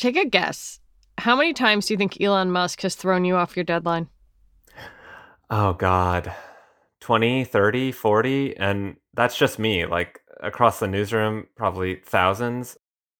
take 0.00 0.16
a 0.16 0.24
guess. 0.24 0.80
How 1.18 1.36
many 1.36 1.52
times 1.52 1.86
do 1.86 1.94
you 1.94 1.98
think 1.98 2.20
Elon 2.20 2.50
Musk 2.50 2.82
has 2.82 2.94
thrown 2.94 3.24
you 3.24 3.36
off 3.36 3.56
your 3.56 3.64
deadline? 3.64 4.08
Oh, 5.50 5.74
God. 5.74 6.32
20, 7.00 7.44
30, 7.44 7.92
40. 7.92 8.56
And 8.56 8.96
that's 9.14 9.36
just 9.36 9.58
me. 9.58 9.86
Like 9.86 10.20
across 10.40 10.78
the 10.78 10.86
newsroom, 10.86 11.46
probably 11.56 11.96
thousands. 11.96 12.76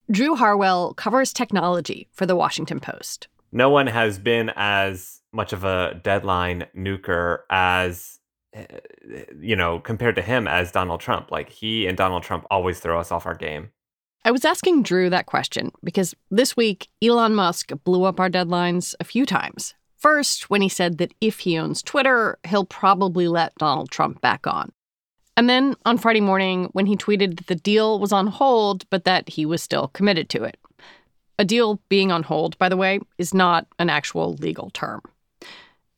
Drew 0.09 0.35
Harwell 0.35 0.93
covers 0.93 1.33
technology 1.33 2.09
for 2.11 2.25
the 2.25 2.35
Washington 2.35 2.79
Post. 2.79 3.27
No 3.51 3.69
one 3.69 3.87
has 3.87 4.17
been 4.17 4.51
as 4.55 5.21
much 5.33 5.53
of 5.53 5.63
a 5.63 5.99
deadline 6.03 6.65
nuker 6.75 7.39
as 7.49 8.19
eh, 8.53 8.65
you 9.39 9.55
know, 9.55 9.79
compared 9.79 10.15
to 10.15 10.21
him 10.21 10.47
as 10.47 10.71
Donald 10.71 11.01
Trump. 11.01 11.31
Like 11.31 11.49
he 11.49 11.85
and 11.85 11.97
Donald 11.97 12.23
Trump 12.23 12.45
always 12.49 12.79
throw 12.79 12.99
us 12.99 13.11
off 13.11 13.25
our 13.25 13.35
game. 13.35 13.71
I 14.23 14.29
was 14.29 14.45
asking 14.45 14.83
Drew 14.83 15.09
that 15.09 15.25
question 15.25 15.71
because 15.83 16.13
this 16.29 16.55
week 16.55 16.89
Elon 17.01 17.33
Musk 17.33 17.71
blew 17.83 18.03
up 18.03 18.19
our 18.19 18.29
deadlines 18.29 18.93
a 18.99 19.03
few 19.03 19.25
times. 19.25 19.73
First, 19.97 20.47
when 20.49 20.61
he 20.61 20.69
said 20.69 20.99
that 20.99 21.13
if 21.21 21.39
he 21.39 21.57
owns 21.57 21.81
Twitter, 21.81 22.37
he'll 22.47 22.65
probably 22.65 23.27
let 23.27 23.55
Donald 23.55 23.89
Trump 23.89 24.21
back 24.21 24.45
on. 24.45 24.71
And 25.35 25.49
then 25.49 25.75
on 25.85 25.97
Friday 25.97 26.21
morning, 26.21 26.69
when 26.73 26.85
he 26.85 26.95
tweeted 26.95 27.37
that 27.37 27.47
the 27.47 27.55
deal 27.55 27.99
was 27.99 28.11
on 28.11 28.27
hold, 28.27 28.87
but 28.91 29.05
that 29.05 29.27
he 29.27 29.43
was 29.43 29.63
still 29.63 29.87
committed 29.87 30.29
to 30.29 30.43
it. 30.43 30.57
A 31.39 31.45
deal 31.45 31.81
being 31.89 32.11
on 32.11 32.21
hold, 32.21 32.57
by 32.59 32.69
the 32.69 32.77
way, 32.77 32.99
is 33.17 33.33
not 33.33 33.65
an 33.79 33.89
actual 33.89 34.33
legal 34.35 34.69
term. 34.69 35.01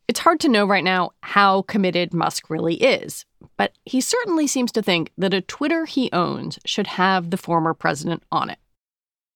It's 0.08 0.20
hard 0.20 0.40
to 0.42 0.50
know 0.50 0.66
right 0.66 0.84
now 0.84 1.12
how 1.22 1.64
committed 1.64 2.14
Musk 2.14 2.50
really 2.50 2.76
is, 2.76 3.26
but 3.58 3.74
he 3.86 4.02
certainly 4.02 4.48
seems 4.48 4.72
to 4.72 4.82
think 4.82 5.12
that 5.18 5.34
a 5.34 5.42
Twitter 5.42 5.86
he 5.86 6.12
owns 6.12 6.60
should 6.66 6.88
have 6.88 7.30
the 7.30 7.38
former 7.38 7.74
president 7.74 8.24
on 8.32 8.50
it. 8.50 8.60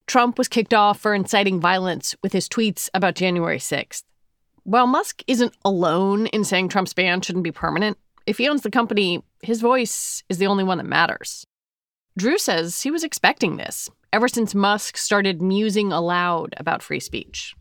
Trump 0.07 0.37
was 0.37 0.47
kicked 0.47 0.73
off 0.73 0.99
for 0.99 1.13
inciting 1.13 1.59
violence 1.59 2.15
with 2.23 2.33
his 2.33 2.47
tweets 2.47 2.89
about 2.93 3.15
January 3.15 3.59
6th. 3.59 4.03
While 4.63 4.87
Musk 4.87 5.23
isn't 5.27 5.55
alone 5.63 6.27
in 6.27 6.43
saying 6.43 6.69
Trump's 6.69 6.93
ban 6.93 7.21
shouldn't 7.21 7.43
be 7.43 7.51
permanent, 7.51 7.97
if 8.25 8.37
he 8.37 8.49
owns 8.49 8.61
the 8.61 8.71
company, 8.71 9.23
his 9.41 9.61
voice 9.61 10.23
is 10.29 10.37
the 10.37 10.47
only 10.47 10.63
one 10.63 10.77
that 10.77 10.85
matters. 10.85 11.45
Drew 12.17 12.37
says 12.37 12.81
he 12.81 12.91
was 12.91 13.03
expecting 13.03 13.57
this 13.57 13.89
ever 14.11 14.27
since 14.27 14.55
Musk 14.55 14.97
started 14.97 15.41
musing 15.41 15.91
aloud 15.91 16.53
about 16.57 16.81
free 16.81 16.99
speech. 16.99 17.55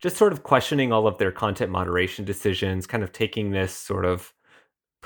Just 0.00 0.16
sort 0.16 0.32
of 0.32 0.42
questioning 0.42 0.92
all 0.92 1.06
of 1.06 1.18
their 1.18 1.32
content 1.32 1.72
moderation 1.72 2.24
decisions, 2.24 2.86
kind 2.86 3.02
of 3.02 3.12
taking 3.12 3.50
this 3.50 3.74
sort 3.74 4.04
of 4.04 4.32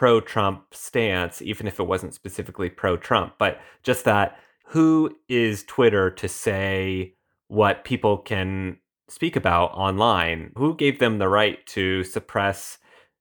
pro 0.01 0.19
Trump 0.19 0.65
stance, 0.73 1.43
even 1.43 1.67
if 1.67 1.79
it 1.79 1.83
wasn't 1.83 2.15
specifically 2.15 2.71
pro 2.71 2.97
Trump, 2.97 3.35
but 3.39 3.61
just 3.83 4.07
that 4.07 4.39
who 4.69 5.15
is 5.29 5.63
Twitter 5.65 6.11
to 6.11 6.27
say 6.27 7.13
what 7.49 7.85
people 7.85 8.17
can 8.17 8.79
speak 9.11 9.37
about 9.37 9.67
online? 9.73 10.53
Who 10.57 10.75
gave 10.75 11.01
them 11.01 11.19
the 11.19 11.29
right 11.29 11.59
to 11.67 12.03
suppress 12.03 12.79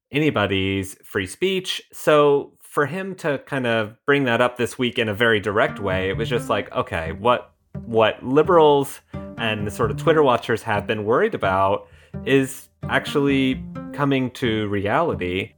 anybody's 0.09 0.95
free 1.03 1.27
speech. 1.27 1.81
So 1.91 2.53
for 2.61 2.85
him 2.85 3.13
to 3.15 3.39
kind 3.39 3.67
of 3.67 3.97
bring 4.05 4.23
that 4.23 4.39
up 4.39 4.55
this 4.55 4.79
week 4.79 4.97
in 4.97 5.09
a 5.09 5.13
very 5.13 5.41
direct 5.41 5.81
way, 5.81 6.07
it 6.07 6.15
was 6.15 6.29
just 6.29 6.47
like, 6.47 6.71
okay, 6.71 7.11
what 7.11 7.51
what 7.87 8.23
liberals 8.23 9.01
and 9.37 9.67
the 9.67 9.71
sort 9.71 9.91
of 9.91 9.97
Twitter 9.97 10.23
watchers 10.23 10.63
have 10.63 10.87
been 10.87 11.03
worried 11.03 11.35
about 11.35 11.89
is 12.25 12.69
actually 12.83 13.61
coming 13.91 14.31
to 14.31 14.69
reality. 14.69 15.51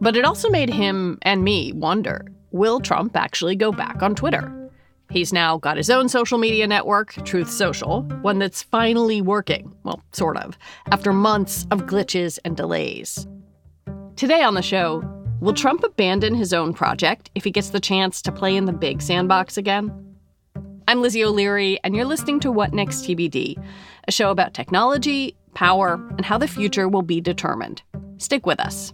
But 0.00 0.16
it 0.16 0.24
also 0.24 0.50
made 0.50 0.70
him 0.70 1.18
and 1.22 1.42
me 1.42 1.72
wonder 1.72 2.26
will 2.52 2.80
Trump 2.80 3.16
actually 3.16 3.56
go 3.56 3.70
back 3.70 4.02
on 4.02 4.14
Twitter? 4.14 4.52
He's 5.10 5.32
now 5.32 5.58
got 5.58 5.76
his 5.76 5.90
own 5.90 6.08
social 6.08 6.38
media 6.38 6.66
network, 6.66 7.12
Truth 7.24 7.50
Social, 7.50 8.02
one 8.22 8.38
that's 8.38 8.62
finally 8.62 9.20
working. 9.20 9.72
Well, 9.84 10.02
sort 10.12 10.36
of, 10.36 10.58
after 10.90 11.12
months 11.12 11.66
of 11.70 11.82
glitches 11.82 12.38
and 12.44 12.56
delays. 12.56 13.26
Today 14.16 14.42
on 14.42 14.54
the 14.54 14.62
show, 14.62 15.02
will 15.40 15.52
Trump 15.52 15.84
abandon 15.84 16.34
his 16.34 16.52
own 16.52 16.72
project 16.72 17.30
if 17.34 17.44
he 17.44 17.50
gets 17.50 17.70
the 17.70 17.80
chance 17.80 18.20
to 18.22 18.32
play 18.32 18.56
in 18.56 18.64
the 18.64 18.72
big 18.72 19.00
sandbox 19.02 19.56
again? 19.56 19.92
I'm 20.88 21.02
Lizzie 21.02 21.24
O'Leary, 21.24 21.78
and 21.84 21.94
you're 21.94 22.04
listening 22.04 22.40
to 22.40 22.50
What 22.50 22.72
Next 22.72 23.02
TBD, 23.02 23.62
a 24.08 24.12
show 24.12 24.30
about 24.30 24.54
technology, 24.54 25.36
power, 25.54 25.94
and 26.16 26.24
how 26.24 26.38
the 26.38 26.48
future 26.48 26.88
will 26.88 27.02
be 27.02 27.20
determined. 27.20 27.82
Stick 28.18 28.46
with 28.46 28.60
us. 28.60 28.92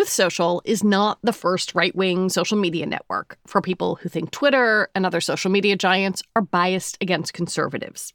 Truth 0.00 0.08
Social 0.08 0.62
is 0.64 0.82
not 0.82 1.18
the 1.22 1.30
first 1.30 1.74
right 1.74 1.94
wing 1.94 2.30
social 2.30 2.56
media 2.56 2.86
network 2.86 3.36
for 3.46 3.60
people 3.60 3.96
who 3.96 4.08
think 4.08 4.30
Twitter 4.30 4.88
and 4.94 5.04
other 5.04 5.20
social 5.20 5.50
media 5.50 5.76
giants 5.76 6.22
are 6.34 6.40
biased 6.40 6.96
against 7.02 7.34
conservatives. 7.34 8.14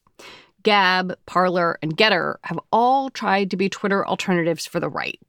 Gab, 0.63 1.15
Parler, 1.27 1.77
and 1.83 1.95
Gettr 1.95 2.37
have 2.45 2.59
all 2.71 3.11
tried 3.11 3.51
to 3.51 3.55
be 3.55 3.69
Twitter 3.69 4.03
alternatives 4.03 4.65
for 4.65 4.79
the 4.79 4.89
right. 4.89 5.19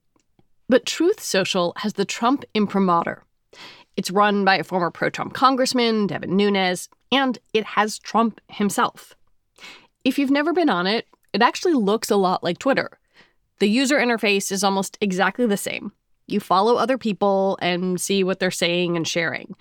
But 0.67 0.87
Truth 0.87 1.21
Social 1.21 1.75
has 1.77 1.93
the 1.93 2.07
Trump 2.07 2.43
imprimatur. 2.55 3.23
It's 3.99 4.11
run 4.11 4.43
by 4.47 4.57
a 4.57 4.65
former 4.65 4.91
pro 4.91 5.11
Trump 5.11 5.35
congressman, 5.35 6.07
Devin 6.07 6.35
Nunes, 6.35 6.89
and 7.13 7.39
it 7.53 7.65
has 7.67 7.99
Trump 7.99 8.41
himself. 8.49 9.15
If 10.05 10.19
you've 10.19 10.31
never 10.31 10.55
been 10.55 10.71
on 10.71 10.87
it, 10.87 11.07
it 11.35 11.43
actually 11.43 11.75
looks 11.75 12.11
a 12.11 12.17
lot 12.17 12.43
like 12.43 12.59
Twitter. 12.59 12.99
The 13.59 13.69
user 13.69 13.99
interface 13.99 14.51
is 14.51 14.65
almost 14.65 14.97
exactly 15.03 15.45
the 15.45 15.59
same 15.59 15.93
you 16.27 16.41
follow 16.41 16.77
other 16.77 16.99
people 16.99 17.59
and 17.61 18.01
see 18.01 18.25
what 18.25 18.39
they're 18.39 18.51
saying 18.51 18.97
and 18.97 19.07
sharing. 19.07 19.55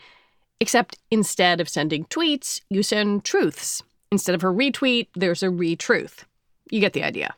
Except 0.59 0.97
instead 1.11 1.59
of 1.59 1.69
sending 1.69 2.05
tweets, 2.05 2.61
you 2.69 2.81
send 2.81 3.23
truths. 3.23 3.83
Instead 4.11 4.35
of 4.35 4.43
a 4.43 4.47
retweet, 4.47 5.07
there's 5.15 5.43
a 5.43 5.47
retruth. 5.47 6.23
You 6.71 6.79
get 6.79 6.93
the 6.93 7.03
idea. 7.03 7.35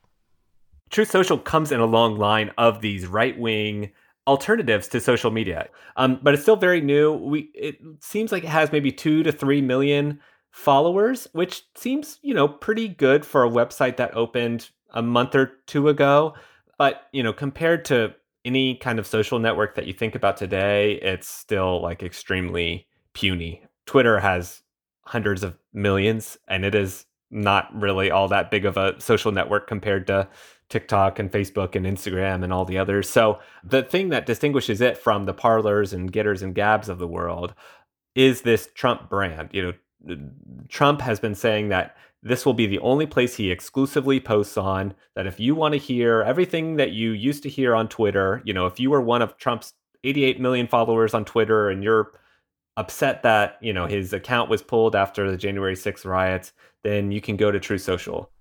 Truth 0.89 1.11
Social 1.11 1.37
comes 1.37 1.71
in 1.71 1.79
a 1.79 1.85
long 1.85 2.17
line 2.17 2.51
of 2.57 2.81
these 2.81 3.07
right 3.07 3.37
wing 3.37 3.91
alternatives 4.25 4.87
to 4.89 4.99
social 4.99 5.31
media, 5.31 5.69
um, 5.95 6.19
but 6.21 6.33
it's 6.33 6.43
still 6.43 6.55
very 6.55 6.81
new. 6.81 7.13
We 7.13 7.49
it 7.53 7.79
seems 7.99 8.31
like 8.31 8.43
it 8.43 8.49
has 8.49 8.71
maybe 8.71 8.91
two 8.91 9.23
to 9.23 9.31
three 9.31 9.61
million 9.61 10.19
followers, 10.51 11.27
which 11.33 11.63
seems 11.75 12.19
you 12.21 12.33
know 12.33 12.47
pretty 12.47 12.87
good 12.87 13.25
for 13.25 13.43
a 13.43 13.49
website 13.49 13.97
that 13.97 14.15
opened 14.15 14.69
a 14.91 15.01
month 15.01 15.35
or 15.35 15.53
two 15.65 15.89
ago. 15.89 16.35
But 16.77 17.07
you 17.11 17.23
know, 17.23 17.33
compared 17.33 17.83
to 17.85 18.13
any 18.47 18.75
kind 18.75 18.97
of 18.97 19.05
social 19.05 19.37
network 19.37 19.75
that 19.75 19.85
you 19.85 19.93
think 19.93 20.15
about 20.15 20.37
today, 20.37 20.93
it's 20.93 21.27
still 21.27 21.81
like 21.81 22.01
extremely 22.01 22.87
puny. 23.13 23.61
Twitter 23.85 24.19
has 24.19 24.63
hundreds 25.01 25.43
of 25.43 25.57
millions, 25.73 26.37
and 26.47 26.63
it 26.65 26.73
is 26.73 27.05
not 27.29 27.67
really 27.73 28.09
all 28.09 28.29
that 28.29 28.49
big 28.49 28.65
of 28.65 28.77
a 28.77 28.99
social 29.01 29.33
network 29.33 29.67
compared 29.67 30.07
to 30.07 30.27
TikTok 30.69 31.19
and 31.19 31.31
Facebook 31.31 31.75
and 31.75 31.85
Instagram 31.85 32.43
and 32.43 32.53
all 32.53 32.63
the 32.63 32.77
others. 32.77 33.09
So 33.09 33.39
the 33.63 33.83
thing 33.83 34.09
that 34.09 34.25
distinguishes 34.25 34.79
it 34.79 34.97
from 34.97 35.25
the 35.25 35.33
Parlers 35.33 35.91
and 35.91 36.11
Gettrs 36.11 36.41
and 36.41 36.55
Gabs 36.55 36.87
of 36.89 36.99
the 36.99 37.07
world 37.07 37.53
is 38.15 38.41
this 38.41 38.69
Trump 38.75 39.09
brand. 39.09 39.49
You 39.51 39.75
know, 40.07 40.17
Trump 40.69 41.01
has 41.01 41.19
been 41.19 41.35
saying 41.35 41.69
that 41.69 41.97
this 42.23 42.45
will 42.45 42.53
be 42.53 42.67
the 42.67 42.79
only 42.79 43.05
place 43.05 43.35
he 43.35 43.51
exclusively 43.51 44.19
posts 44.19 44.57
on. 44.57 44.93
That 45.15 45.27
if 45.27 45.39
you 45.39 45.55
want 45.55 45.73
to 45.73 45.79
hear 45.79 46.21
everything 46.23 46.77
that 46.77 46.91
you 46.91 47.11
used 47.11 47.43
to 47.43 47.49
hear 47.49 47.75
on 47.75 47.87
Twitter, 47.87 48.41
you 48.45 48.53
know, 48.53 48.65
if 48.65 48.79
you 48.79 48.89
were 48.89 49.01
one 49.01 49.21
of 49.21 49.37
Trump's 49.37 49.73
88 50.03 50.39
million 50.39 50.67
followers 50.67 51.13
on 51.13 51.25
Twitter 51.25 51.69
and 51.69 51.83
you're 51.83 52.11
upset 52.77 53.23
that, 53.23 53.57
you 53.61 53.73
know, 53.73 53.87
his 53.87 54.13
account 54.13 54.49
was 54.49 54.61
pulled 54.61 54.95
after 54.95 55.29
the 55.29 55.37
January 55.37 55.75
6th 55.75 56.05
riots, 56.05 56.53
then 56.83 57.11
you 57.11 57.19
can 57.19 57.35
go 57.35 57.51
to 57.51 57.59
Truth 57.59 57.81
Social. 57.81 58.31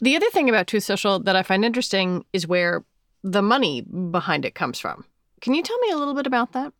The 0.00 0.16
other 0.16 0.28
thing 0.30 0.48
about 0.48 0.66
Truth 0.66 0.84
Social 0.84 1.18
that 1.20 1.36
I 1.36 1.42
find 1.42 1.64
interesting 1.64 2.24
is 2.32 2.46
where 2.46 2.84
the 3.22 3.42
money 3.42 3.80
behind 3.80 4.44
it 4.44 4.54
comes 4.54 4.78
from. 4.78 5.04
Can 5.40 5.54
you 5.54 5.62
tell 5.62 5.78
me 5.78 5.90
a 5.90 5.96
little 5.96 6.14
bit 6.14 6.26
about 6.26 6.52
that? 6.52 6.72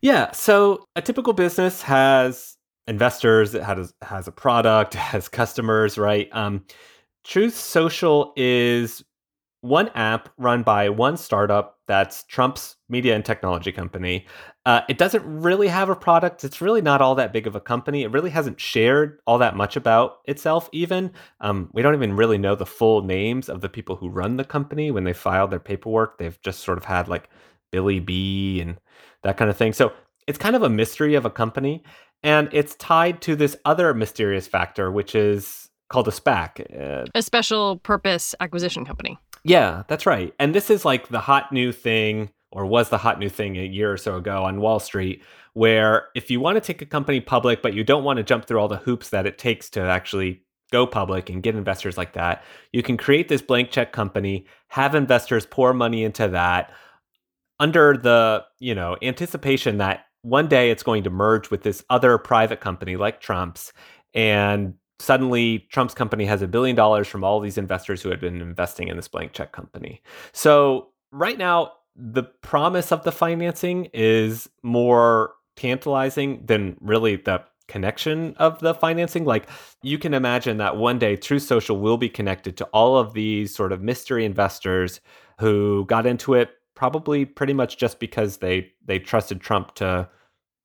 Yeah. 0.00 0.30
So 0.32 0.86
a 0.96 1.02
typical 1.02 1.32
business 1.32 1.82
has 1.82 2.55
investors, 2.86 3.54
it 3.54 3.62
has 3.62 3.94
has 4.02 4.28
a 4.28 4.32
product, 4.32 4.94
it 4.96 4.98
has 4.98 5.28
customers, 5.28 5.98
right? 5.98 6.28
Um, 6.32 6.64
Truth 7.24 7.56
Social 7.56 8.32
is 8.36 9.02
one 9.62 9.88
app 9.94 10.28
run 10.38 10.62
by 10.62 10.88
one 10.88 11.16
startup 11.16 11.78
that's 11.88 12.24
Trump's 12.24 12.76
media 12.88 13.14
and 13.14 13.24
technology 13.24 13.72
company. 13.72 14.26
Uh, 14.64 14.82
it 14.88 14.98
doesn't 14.98 15.24
really 15.24 15.68
have 15.68 15.88
a 15.88 15.96
product. 15.96 16.44
It's 16.44 16.60
really 16.60 16.82
not 16.82 17.00
all 17.00 17.14
that 17.16 17.32
big 17.32 17.46
of 17.46 17.54
a 17.54 17.60
company. 17.60 18.02
It 18.02 18.10
really 18.10 18.30
hasn't 18.30 18.60
shared 18.60 19.20
all 19.26 19.38
that 19.38 19.56
much 19.56 19.76
about 19.76 20.18
itself, 20.24 20.68
even. 20.72 21.12
Um, 21.40 21.70
we 21.72 21.82
don't 21.82 21.94
even 21.94 22.16
really 22.16 22.38
know 22.38 22.54
the 22.54 22.66
full 22.66 23.02
names 23.02 23.48
of 23.48 23.60
the 23.60 23.68
people 23.68 23.96
who 23.96 24.08
run 24.08 24.36
the 24.36 24.44
company 24.44 24.90
when 24.90 25.04
they 25.04 25.12
filed 25.12 25.50
their 25.50 25.60
paperwork. 25.60 26.18
They've 26.18 26.40
just 26.42 26.60
sort 26.60 26.78
of 26.78 26.84
had 26.84 27.08
like 27.08 27.28
Billy 27.70 28.00
B 28.00 28.60
and 28.60 28.78
that 29.22 29.36
kind 29.36 29.50
of 29.50 29.56
thing. 29.56 29.72
So 29.72 29.92
it's 30.26 30.38
kind 30.38 30.56
of 30.56 30.62
a 30.62 30.68
mystery 30.68 31.14
of 31.14 31.24
a 31.24 31.30
company. 31.30 31.82
And 32.22 32.48
it's 32.52 32.74
tied 32.76 33.20
to 33.22 33.36
this 33.36 33.56
other 33.64 33.94
mysterious 33.94 34.48
factor, 34.48 34.90
which 34.90 35.14
is 35.14 35.68
called 35.88 36.08
a 36.08 36.12
SPAC, 36.12 36.80
uh, 36.80 37.06
a 37.14 37.22
special 37.22 37.78
purpose 37.78 38.34
acquisition 38.40 38.84
company. 38.84 39.18
Yeah, 39.44 39.84
that's 39.86 40.06
right. 40.06 40.34
And 40.40 40.54
this 40.54 40.70
is 40.70 40.84
like 40.84 41.08
the 41.08 41.20
hot 41.20 41.52
new 41.52 41.70
thing, 41.70 42.30
or 42.50 42.66
was 42.66 42.88
the 42.88 42.98
hot 42.98 43.20
new 43.20 43.28
thing 43.28 43.56
a 43.56 43.64
year 43.64 43.92
or 43.92 43.96
so 43.96 44.16
ago 44.16 44.42
on 44.42 44.60
Wall 44.60 44.80
Street, 44.80 45.22
where 45.52 46.08
if 46.16 46.30
you 46.30 46.40
want 46.40 46.56
to 46.56 46.60
take 46.60 46.82
a 46.82 46.86
company 46.86 47.20
public, 47.20 47.62
but 47.62 47.74
you 47.74 47.84
don't 47.84 48.02
want 48.02 48.16
to 48.16 48.24
jump 48.24 48.46
through 48.46 48.58
all 48.58 48.68
the 48.68 48.78
hoops 48.78 49.10
that 49.10 49.26
it 49.26 49.38
takes 49.38 49.70
to 49.70 49.80
actually 49.80 50.42
go 50.72 50.86
public 50.86 51.30
and 51.30 51.44
get 51.44 51.54
investors 51.54 51.96
like 51.96 52.14
that, 52.14 52.42
you 52.72 52.82
can 52.82 52.96
create 52.96 53.28
this 53.28 53.42
blank 53.42 53.70
check 53.70 53.92
company, 53.92 54.46
have 54.68 54.96
investors 54.96 55.46
pour 55.46 55.72
money 55.72 56.02
into 56.02 56.26
that 56.26 56.72
under 57.60 57.96
the, 57.96 58.44
you 58.58 58.74
know, 58.74 58.96
anticipation 59.00 59.78
that 59.78 60.05
one 60.26 60.48
day 60.48 60.70
it's 60.70 60.82
going 60.82 61.04
to 61.04 61.10
merge 61.10 61.50
with 61.52 61.62
this 61.62 61.84
other 61.88 62.18
private 62.18 62.60
company 62.60 62.96
like 62.96 63.20
Trump's 63.20 63.72
and 64.12 64.74
suddenly 64.98 65.60
Trump's 65.70 65.94
company 65.94 66.24
has 66.24 66.42
a 66.42 66.48
billion 66.48 66.74
dollars 66.74 67.06
from 67.06 67.22
all 67.22 67.38
these 67.38 67.56
investors 67.56 68.02
who 68.02 68.08
had 68.08 68.18
been 68.18 68.40
investing 68.40 68.88
in 68.88 68.96
this 68.96 69.06
blank 69.06 69.32
check 69.32 69.52
company. 69.52 70.02
So, 70.32 70.88
right 71.12 71.38
now 71.38 71.72
the 71.94 72.24
promise 72.24 72.90
of 72.90 73.04
the 73.04 73.12
financing 73.12 73.88
is 73.94 74.50
more 74.62 75.34
tantalizing 75.54 76.44
than 76.44 76.76
really 76.80 77.16
the 77.16 77.42
connection 77.68 78.34
of 78.36 78.58
the 78.58 78.74
financing. 78.74 79.24
Like 79.24 79.48
you 79.82 79.96
can 79.96 80.12
imagine 80.12 80.56
that 80.58 80.76
one 80.76 80.98
day 80.98 81.14
Truth 81.14 81.44
Social 81.44 81.78
will 81.78 81.98
be 81.98 82.08
connected 82.08 82.56
to 82.56 82.64
all 82.66 82.98
of 82.98 83.12
these 83.14 83.54
sort 83.54 83.72
of 83.72 83.80
mystery 83.80 84.24
investors 84.24 85.00
who 85.38 85.84
got 85.86 86.04
into 86.04 86.34
it 86.34 86.50
probably 86.74 87.24
pretty 87.24 87.54
much 87.54 87.78
just 87.78 88.00
because 88.00 88.38
they 88.38 88.72
they 88.84 88.98
trusted 88.98 89.40
Trump 89.40 89.74
to, 89.76 90.08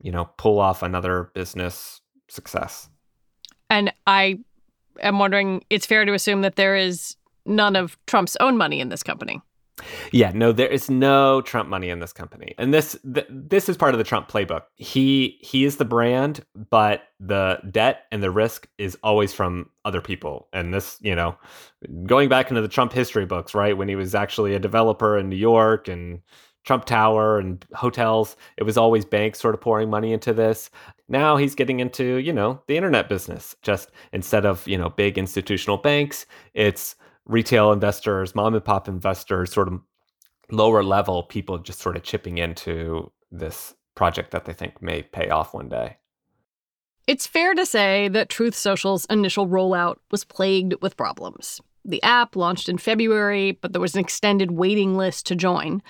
you 0.02 0.12
know, 0.12 0.30
pull 0.38 0.60
off 0.60 0.84
another 0.84 1.32
business 1.34 2.02
success. 2.30 2.90
And 3.70 3.94
I 4.08 4.40
am 5.02 5.20
wondering 5.20 5.64
it's 5.70 5.86
fair 5.86 6.06
to 6.06 6.14
assume 6.14 6.42
that 6.42 6.56
there 6.56 6.76
is 6.76 7.16
none 7.46 7.76
of 7.76 7.98
Trump's 8.06 8.36
own 8.40 8.58
money 8.58 8.80
in 8.80 8.90
this 8.90 9.04
company. 9.04 9.42
Yeah, 10.12 10.32
no, 10.34 10.52
there 10.52 10.68
is 10.68 10.90
no 10.90 11.42
Trump 11.42 11.70
money 11.70 11.90
in 11.90 12.00
this 12.00 12.14
company, 12.14 12.54
and 12.60 12.74
this 12.74 12.96
th- 13.14 13.26
this 13.30 13.68
is 13.70 13.78
part 13.78 13.96
of 13.96 13.98
the 13.98 14.04
Trump 14.04 14.30
playbook. 14.30 14.64
He 14.76 15.40
he 15.42 15.66
is 15.66 15.78
the 15.78 15.86
brand, 15.86 16.46
but 16.70 17.04
the 17.20 17.60
debt 17.72 18.04
and 18.12 18.22
the 18.22 18.30
risk 18.30 18.68
is 18.78 18.98
always 19.04 19.34
from 19.34 19.70
other 19.84 20.02
people. 20.02 20.50
And 20.54 20.74
this, 20.74 20.98
you 21.02 21.16
know, 21.16 21.36
going 22.06 22.30
back 22.30 22.50
into 22.50 22.62
the 22.62 22.68
Trump 22.68 22.94
history 22.94 23.26
books, 23.26 23.56
right 23.56 23.76
when 23.76 23.88
he 23.88 23.96
was 23.96 24.14
actually 24.14 24.54
a 24.54 24.60
developer 24.60 25.18
in 25.18 25.30
New 25.30 25.38
York 25.38 25.88
and 25.88 26.22
Trump 26.64 26.86
Tower 26.86 27.40
and 27.40 27.66
hotels, 27.74 28.38
it 28.58 28.64
was 28.64 28.78
always 28.78 29.06
banks 29.06 29.40
sort 29.40 29.56
of 29.56 29.62
pouring 29.62 29.90
money 29.90 30.14
into 30.14 30.34
this. 30.34 30.70
Now 31.08 31.38
he's 31.38 31.56
getting 31.56 31.80
into 31.80 32.18
you 32.18 32.34
know 32.34 32.62
the 32.68 32.78
internet 32.78 33.10
business. 33.10 33.56
Just 33.62 33.92
instead 34.14 34.46
of 34.46 34.68
you 34.68 34.78
know 34.78 34.90
big 34.90 35.18
institutional 35.18 35.78
banks, 35.78 36.26
it's 36.54 36.96
retail 37.26 37.72
investors, 37.72 38.36
mom 38.36 38.54
and 38.54 38.64
pop 38.64 38.88
investors, 38.88 39.52
sort 39.52 39.68
of 39.68 39.80
lower 40.52 40.84
level 40.84 41.24
people 41.24 41.58
just 41.58 41.80
sort 41.80 41.96
of 41.96 42.04
chipping 42.04 42.38
into 42.38 43.10
this 43.32 43.74
project 43.96 44.32
that 44.32 44.46
they 44.46 44.54
think 44.54 44.82
may 44.82 45.02
pay 45.02 45.30
off 45.30 45.54
one 45.54 45.70
day. 45.70 45.98
It's 47.08 47.28
fair 47.28 47.54
to 47.56 47.66
say 47.66 48.08
that 48.10 48.30
Truth 48.30 48.56
Social's 48.56 49.06
initial 49.06 49.48
rollout 49.48 49.98
was 50.12 50.24
plagued 50.24 50.76
with 50.82 50.98
problems. 50.98 51.60
The 51.84 52.02
app 52.04 52.36
launched 52.36 52.70
in 52.70 52.78
February, 52.78 53.54
but 53.54 53.74
there 53.74 53.82
was 53.82 53.96
an 53.96 54.02
extended 54.02 54.52
waiting 54.52 54.96
list 54.96 55.26
to 55.28 55.36
join. 55.36 55.82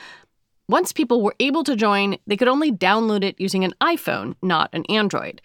Once 0.72 0.92
people 0.92 1.22
were 1.22 1.36
able 1.40 1.64
to 1.64 1.76
join, 1.76 2.18
they 2.26 2.38
could 2.38 2.48
only 2.48 2.72
download 2.72 3.24
it 3.24 3.40
using 3.40 3.64
an 3.64 3.74
iPhone, 3.82 4.34
not 4.42 4.70
an 4.74 4.86
Android. 4.90 5.42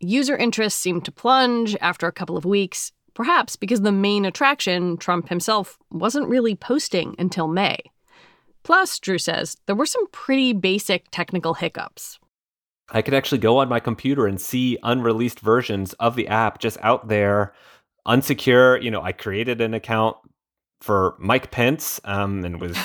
User 0.00 0.36
interest 0.36 0.78
seemed 0.78 1.04
to 1.06 1.12
plunge 1.12 1.74
after 1.80 2.06
a 2.06 2.12
couple 2.12 2.36
of 2.36 2.44
weeks, 2.44 2.92
Perhaps 3.16 3.56
because 3.56 3.80
the 3.80 3.92
main 3.92 4.26
attraction, 4.26 4.98
Trump 4.98 5.30
himself, 5.30 5.78
wasn't 5.90 6.28
really 6.28 6.54
posting 6.54 7.16
until 7.18 7.48
May. 7.48 7.78
Plus, 8.62 8.98
Drew 8.98 9.16
says, 9.16 9.56
there 9.64 9.74
were 9.74 9.86
some 9.86 10.06
pretty 10.08 10.52
basic 10.52 11.06
technical 11.10 11.54
hiccups. 11.54 12.18
I 12.90 13.00
could 13.00 13.14
actually 13.14 13.38
go 13.38 13.56
on 13.56 13.70
my 13.70 13.80
computer 13.80 14.26
and 14.26 14.38
see 14.38 14.76
unreleased 14.82 15.40
versions 15.40 15.94
of 15.94 16.14
the 16.14 16.28
app 16.28 16.58
just 16.58 16.76
out 16.82 17.08
there, 17.08 17.54
unsecure. 18.06 18.82
You 18.82 18.90
know, 18.90 19.00
I 19.00 19.12
created 19.12 19.62
an 19.62 19.72
account 19.72 20.18
for 20.80 21.14
Mike 21.18 21.50
Pence 21.50 22.00
um, 22.04 22.44
and 22.44 22.60
was 22.60 22.76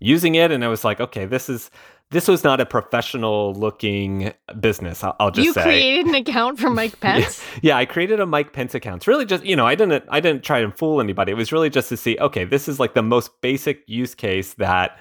using 0.00 0.34
it, 0.34 0.50
and 0.50 0.64
I 0.64 0.68
was 0.68 0.84
like, 0.84 1.00
okay, 1.00 1.26
this 1.26 1.48
is 1.48 1.70
this 2.10 2.28
was 2.28 2.44
not 2.44 2.60
a 2.60 2.66
professional 2.66 3.52
looking 3.54 4.32
business. 4.60 5.02
I'll, 5.02 5.16
I'll 5.18 5.30
just 5.32 5.44
you 5.44 5.52
say. 5.52 5.62
created 5.62 6.06
an 6.06 6.14
account 6.14 6.58
for 6.58 6.70
Mike 6.70 7.00
Pence. 7.00 7.42
yeah, 7.54 7.60
yeah, 7.62 7.76
I 7.78 7.84
created 7.84 8.20
a 8.20 8.26
Mike 8.26 8.52
Pence 8.52 8.74
account. 8.74 8.98
It's 8.98 9.06
really 9.08 9.26
just 9.26 9.44
you 9.44 9.56
know 9.56 9.66
I 9.66 9.74
didn't 9.74 10.04
I 10.08 10.20
didn't 10.20 10.44
try 10.44 10.62
to 10.62 10.70
fool 10.70 11.00
anybody. 11.00 11.32
It 11.32 11.36
was 11.36 11.52
really 11.52 11.70
just 11.70 11.88
to 11.88 11.96
see 11.96 12.16
okay, 12.18 12.44
this 12.44 12.68
is 12.68 12.78
like 12.78 12.94
the 12.94 13.02
most 13.02 13.30
basic 13.40 13.82
use 13.86 14.14
case 14.14 14.54
that 14.54 14.98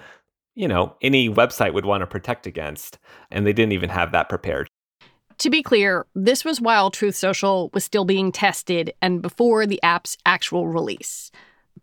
you 0.55 0.67
know 0.67 0.95
any 1.01 1.29
website 1.29 1.73
would 1.73 1.85
want 1.85 2.01
to 2.01 2.07
protect 2.07 2.47
against, 2.47 2.97
and 3.31 3.45
they 3.45 3.53
didn't 3.53 3.73
even 3.73 3.89
have 3.89 4.11
that 4.11 4.29
prepared. 4.29 4.67
To 5.39 5.49
be 5.49 5.61
clear, 5.61 6.05
this 6.15 6.45
was 6.45 6.61
while 6.61 6.89
Truth 6.89 7.15
Social 7.15 7.69
was 7.73 7.83
still 7.83 8.05
being 8.05 8.31
tested 8.31 8.93
and 9.01 9.21
before 9.21 9.67
the 9.67 9.83
app's 9.83 10.17
actual 10.25 10.67
release. 10.67 11.29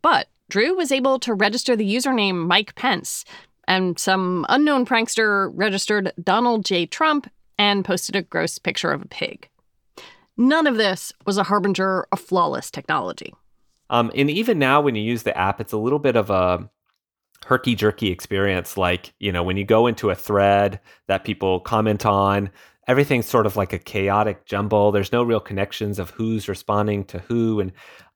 But 0.00 0.28
Drew 0.52 0.74
was 0.74 0.92
able 0.92 1.18
to 1.20 1.32
register 1.32 1.74
the 1.74 1.96
username 1.96 2.46
Mike 2.46 2.74
Pence 2.74 3.24
and 3.66 3.98
some 3.98 4.44
unknown 4.50 4.84
prankster 4.84 5.50
registered 5.54 6.12
Donald 6.22 6.66
J. 6.66 6.84
Trump 6.84 7.26
and 7.56 7.86
posted 7.86 8.16
a 8.16 8.20
gross 8.20 8.58
picture 8.58 8.90
of 8.90 9.00
a 9.00 9.08
pig. 9.08 9.48
None 10.36 10.66
of 10.66 10.76
this 10.76 11.10
was 11.24 11.38
a 11.38 11.44
harbinger 11.44 12.06
of 12.12 12.20
flawless 12.20 12.70
technology. 12.70 13.32
Um, 13.88 14.12
and 14.14 14.28
even 14.28 14.58
now, 14.58 14.82
when 14.82 14.94
you 14.94 15.02
use 15.02 15.22
the 15.22 15.34
app, 15.38 15.58
it's 15.58 15.72
a 15.72 15.78
little 15.78 15.98
bit 15.98 16.16
of 16.16 16.28
a 16.28 16.68
herky 17.46 17.74
jerky 17.74 18.10
experience. 18.10 18.76
Like, 18.76 19.14
you 19.18 19.32
know, 19.32 19.42
when 19.42 19.56
you 19.56 19.64
go 19.64 19.86
into 19.86 20.10
a 20.10 20.14
thread 20.14 20.80
that 21.06 21.24
people 21.24 21.60
comment 21.60 22.04
on, 22.04 22.50
everything's 22.88 23.26
sort 23.26 23.46
of 23.46 23.56
like 23.56 23.72
a 23.72 23.78
chaotic 23.78 24.44
jumble. 24.44 24.92
There's 24.92 25.12
no 25.12 25.22
real 25.22 25.40
connections 25.40 25.98
of 25.98 26.10
who's 26.10 26.48
responding 26.48 27.04
to 27.06 27.18
who. 27.20 27.60
And 27.60 27.72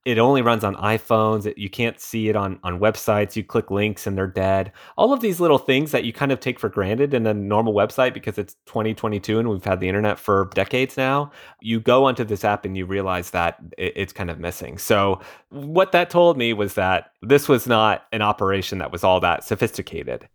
it 0.07 0.19
only 0.19 0.41
runs 0.41 0.63
on 0.63 0.75
iPhones. 0.75 1.51
you 1.57 1.69
can't 1.69 1.99
see 1.99 2.29
it 2.29 2.35
on, 2.37 2.59
on 2.63 2.79
websites. 2.79 3.35
You 3.35 3.43
click 3.43 3.69
links 3.69 4.07
and 4.07 4.17
they're 4.17 4.25
dead. 4.25 4.71
All 4.97 5.11
of 5.11 5.19
these 5.19 5.41
little 5.41 5.57
things 5.57 5.91
that 5.91 6.05
you 6.05 6.13
kind 6.13 6.31
of 6.31 6.39
take 6.39 6.59
for 6.59 6.69
granted 6.69 7.13
in 7.13 7.27
a 7.27 7.33
normal 7.33 7.73
website 7.73 8.13
because 8.13 8.37
it's 8.37 8.55
2022 8.67 9.37
and 9.37 9.49
we've 9.49 9.65
had 9.65 9.81
the 9.81 9.87
internet 9.89 10.17
for 10.17 10.49
decades 10.53 10.95
now. 10.95 11.29
You 11.59 11.81
go 11.81 12.05
onto 12.05 12.23
this 12.23 12.45
app 12.45 12.63
and 12.63 12.77
you 12.77 12.85
realize 12.85 13.31
that 13.31 13.57
it, 13.77 13.93
it's 13.97 14.13
kind 14.13 14.29
of 14.29 14.39
missing. 14.39 14.77
So, 14.77 15.19
what 15.49 15.91
that 15.91 16.09
told 16.09 16.37
me 16.37 16.53
was 16.53 16.75
that 16.75 17.11
this 17.21 17.49
was 17.49 17.67
not 17.67 18.05
an 18.13 18.21
operation 18.21 18.77
that 18.77 18.93
was 18.93 19.03
all 19.03 19.19
that 19.19 19.43
sophisticated. 19.43 20.29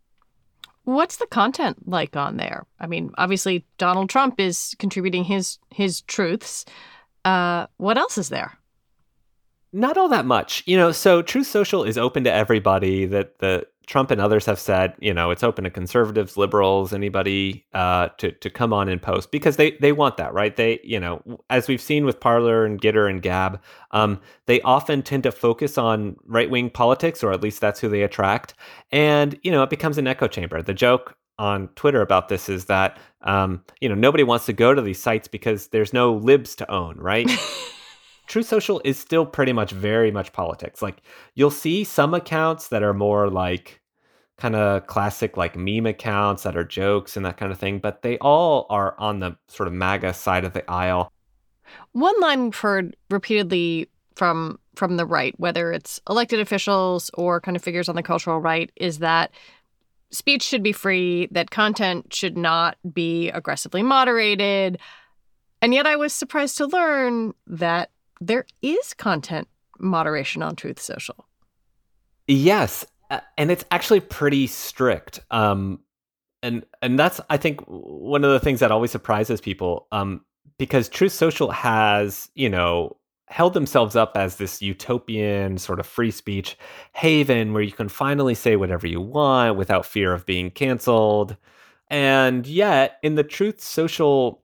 What's 0.85 1.17
the 1.17 1.27
content 1.27 1.89
like 1.89 2.17
on 2.17 2.37
there? 2.37 2.67
I 2.81 2.87
mean, 2.87 3.13
obviously 3.17 3.65
Donald 3.79 4.11
Trump 4.11 4.41
is 4.41 4.75
contributing 4.79 5.25
his 5.25 5.59
his 5.71 6.01
truths. 6.03 6.65
Uh, 7.25 7.67
what 7.77 7.99
else 7.99 8.19
is 8.19 8.29
there? 8.31 8.59
Not 9.73 9.97
all 9.97 10.09
that 10.09 10.27
much. 10.27 10.63
You 10.67 10.77
know, 10.77 10.93
so 10.93 11.23
Truth 11.23 11.47
Social 11.47 11.85
is 11.85 11.97
open 11.97 12.25
to 12.25 12.33
everybody. 12.33 13.07
That 13.07 13.39
the 13.39 13.67
Trump 13.93 14.11
and 14.11 14.23
others 14.23 14.47
have 14.47 14.59
said, 14.59 14.95
you 15.01 15.13
know, 15.13 15.31
it's 15.31 15.43
open 15.43 15.65
to 15.65 15.71
conservatives, 15.71 16.39
liberals, 16.39 16.95
anybody 16.95 17.67
uh, 17.75 18.09
to 18.17 18.33
to 18.33 18.49
come 18.49 18.73
on 18.73 18.89
and 18.89 19.03
post 19.03 19.31
because 19.31 19.57
they 19.57 19.73
they 19.83 19.93
want 19.93 20.17
that, 20.17 20.33
right? 20.33 20.57
They, 20.57 20.81
you 20.83 20.99
know, 20.99 21.21
as 21.51 21.69
we've 21.69 21.79
seen 21.79 22.07
with 22.07 22.19
Parler 22.19 22.65
and 22.65 22.81
Gettr 22.81 23.11
and 23.11 23.21
Gab, 23.21 23.61
um, 23.91 24.19
they 24.47 24.63
often 24.63 25.03
tend 25.03 25.25
to 25.25 25.31
focus 25.31 25.77
on 25.77 26.17
right 26.25 26.49
wing 26.49 26.71
politics, 26.71 27.23
or 27.23 27.33
at 27.33 27.43
least 27.43 27.61
that's 27.61 27.81
who 27.81 27.91
they 27.91 28.01
attract, 28.01 28.55
and 28.93 29.39
you 29.43 29.51
know, 29.51 29.63
it 29.63 29.69
becomes 29.69 29.99
an 29.99 30.07
echo 30.07 30.27
chamber. 30.27 30.63
The 30.63 30.73
joke 30.73 31.15
on 31.39 31.69
Twitter 31.75 32.01
about 32.01 32.31
this 32.31 32.49
is 32.49 32.65
that 32.65 32.99
um, 33.21 33.63
you 33.83 33.91
know 33.91 33.95
nobody 33.95 34.25
wants 34.25 34.47
to 34.47 34.55
go 34.55 34.73
to 34.73 34.81
these 34.81 35.03
sites 35.03 35.29
because 35.29 35.69
there's 35.69 35.93
no 35.93 36.15
libs 36.15 36.55
to 36.55 36.71
own, 36.71 36.97
right? 36.97 37.31
True 38.27 38.43
Social 38.43 38.81
is 38.87 38.99
still 38.99 39.27
pretty 39.27 39.53
much 39.53 39.73
very 39.73 40.11
much 40.11 40.33
politics. 40.33 40.81
Like 40.81 41.03
you'll 41.35 41.51
see 41.51 41.85
some 41.85 42.15
accounts 42.15 42.69
that 42.69 42.83
are 42.83 42.95
more 42.95 43.29
like 43.29 43.82
kind 44.43 44.57
of 44.57 44.89
classic 44.89 45.37
like 45.37 45.55
meme 45.55 45.87
accounts 45.87 46.43
that 46.43 46.57
are 46.57 46.65
jokes 46.65 47.17
and 47.17 47.25
that 47.25 47.37
kind 47.37 47.53
of 47.53 47.59
thing, 47.61 47.79
but 47.79 48.03
they 48.03 48.19
all 48.19 48.67
are 48.71 48.97
on 48.99 49.21
the 49.21 49.37
sort 49.47 49.69
of 49.69 49.73
MAGA 49.73 50.13
side 50.13 50.45
of 50.45 50.53
the 50.53 50.69
aisle. 50.69 51.13
One 51.93 52.19
line 52.21 52.43
we've 52.43 52.57
heard 52.57 52.97
repeatedly 53.09 53.89
from 54.17 54.59
from 54.75 54.97
the 54.97 55.07
right, 55.07 55.33
whether 55.39 55.71
it's 55.71 56.01
elected 56.11 56.41
officials 56.41 57.09
or 57.15 57.41
kind 57.41 57.57
of 57.57 57.63
figures 57.63 57.89
on 57.89 57.95
the 57.95 58.03
cultural 58.03 58.41
right, 58.41 58.73
is 58.75 58.99
that 58.99 59.31
speech 60.11 60.43
should 60.43 60.63
be 60.65 60.73
free, 60.73 61.29
that 61.31 61.51
content 61.53 62.13
should 62.13 62.37
not 62.37 62.77
be 62.93 63.29
aggressively 63.29 63.83
moderated. 63.85 64.77
And 65.61 65.73
yet 65.73 65.87
I 65.87 65.95
was 65.95 66.13
surprised 66.13 66.57
to 66.57 66.67
learn 66.67 67.33
that 67.47 67.91
there 68.21 68.47
is 68.61 68.93
content 68.95 69.47
moderation 69.79 70.43
on 70.43 70.57
Truth 70.57 70.81
Social. 70.81 71.29
Yes, 72.27 72.85
and 73.37 73.51
it's 73.51 73.65
actually 73.71 74.01
pretty 74.01 74.47
strict. 74.47 75.21
Um, 75.31 75.81
and 76.43 76.65
and 76.81 76.99
that's 76.99 77.21
I 77.31 77.37
think 77.37 77.61
one 77.67 78.25
of 78.25 78.31
the 78.31 78.41
things 78.41 78.61
that 78.61 78.71
always 78.73 78.91
surprises 78.91 79.41
people. 79.41 79.87
Um, 79.93 80.23
because 80.59 80.89
Truth 80.89 81.13
Social 81.13 81.51
has 81.51 82.31
you 82.35 82.49
know 82.49 82.97
held 83.29 83.55
themselves 83.55 83.97
up 83.97 84.13
as 84.15 84.37
this 84.37 84.61
utopian 84.61 85.57
sort 85.57 85.81
of 85.81 85.87
free 85.87 86.11
speech 86.11 86.57
haven 86.93 87.55
where 87.55 87.63
you 87.63 87.73
can 87.73 87.89
finally 87.89 88.35
say 88.35 88.57
whatever 88.57 88.87
you 88.87 89.01
want 89.01 89.57
without 89.57 89.87
fear 89.87 90.13
of 90.13 90.27
being 90.27 90.51
canceled. 90.51 91.37
And 91.89 92.47
yet, 92.47 92.99
in 93.03 93.15
the 93.15 93.25
Truth 93.25 93.61
Social 93.61 94.43